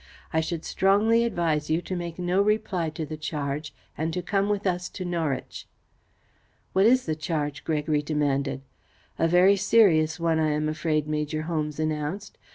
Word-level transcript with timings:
I 0.33 0.41
should 0.41 0.65
strongly 0.65 1.25
advise 1.25 1.69
you 1.69 1.79
to 1.83 1.95
make 1.95 2.17
no 2.17 2.41
reply 2.41 2.89
to 2.89 3.05
the 3.05 3.17
charge 3.17 3.71
and 3.95 4.11
to 4.15 4.23
come 4.23 4.49
with 4.49 4.65
us 4.65 4.89
to 4.89 5.05
Norwich." 5.05 5.67
"What 6.73 6.87
is 6.87 7.05
the 7.05 7.15
charge?" 7.15 7.63
Gregory 7.63 8.01
demanded. 8.01 8.61
"A 9.19 9.27
very 9.27 9.55
serious 9.57 10.19
one, 10.19 10.39
I 10.39 10.49
am 10.53 10.67
afraid," 10.67 11.07
Major 11.07 11.43
Holmes 11.43 11.79
announced. 11.79 12.39